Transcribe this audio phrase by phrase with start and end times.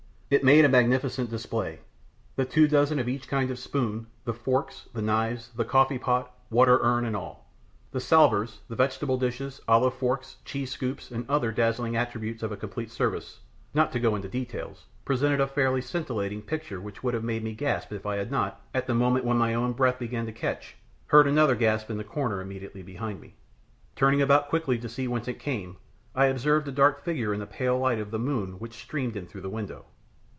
[0.33, 1.79] It made a magnificent display:
[2.37, 6.33] the two dozen of each kind of spoon, the forks, the knives, the coffee pot,
[6.49, 7.51] water urn, and all;
[7.91, 12.55] the salvers, the vegetable dishes, olive forks, cheese scoops, and other dazzling attributes of a
[12.55, 13.41] complete service,
[13.73, 17.51] not to go into details, presented a fairly scintillating picture which would have made me
[17.53, 20.77] gasp if I had not, at the moment when my own breath began to catch,
[21.07, 23.33] heard another gasp in the corner immediately behind me.
[23.97, 25.75] Turning about quickly to see whence it came,
[26.15, 29.27] I observed a dark figure in the pale light of the moon which streamed in
[29.27, 29.83] through the window.